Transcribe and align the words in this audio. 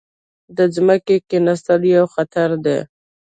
د 0.57 0.59
ځمکې 0.75 1.15
کیناستل 1.29 1.81
یو 1.95 2.05
خطر 2.13 2.49
دی. 2.65 2.79